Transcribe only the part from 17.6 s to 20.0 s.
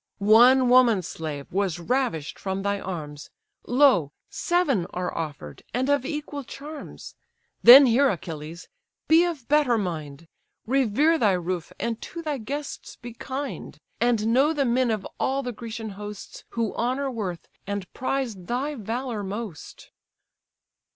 and prize thy valour most."